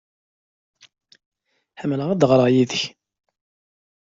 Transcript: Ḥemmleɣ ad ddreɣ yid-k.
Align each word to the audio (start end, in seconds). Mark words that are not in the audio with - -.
Ḥemmleɣ 1.81 2.07
ad 2.09 2.17
ddreɣ 2.19 2.47
yid-k. 2.53 2.81